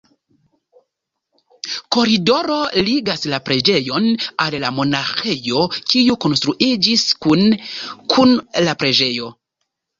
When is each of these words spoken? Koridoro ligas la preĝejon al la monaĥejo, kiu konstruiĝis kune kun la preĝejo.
Koridoro 1.95 2.55
ligas 2.87 3.27
la 3.33 3.41
preĝejon 3.51 4.09
al 4.47 4.59
la 4.65 4.73
monaĥejo, 4.79 5.63
kiu 5.95 6.19
konstruiĝis 6.29 7.07
kune 7.27 7.63
kun 8.17 8.37
la 8.69 8.79
preĝejo. 8.85 9.35